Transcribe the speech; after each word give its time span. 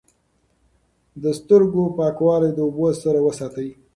د 1.21 1.23
سترګو 1.39 1.83
پاکوالی 1.97 2.51
د 2.53 2.59
اوبو 2.67 2.85
سره 3.03 3.19
وساتئ. 3.27 3.69